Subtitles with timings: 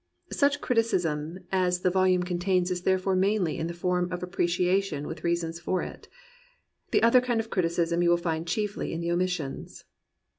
[0.31, 5.23] Such criticism as the volume contains is therefore mainly in the form of appreciation with
[5.23, 6.07] reasons for it.
[6.89, 9.83] The other kind of criticism you will find chiefly in the omissions.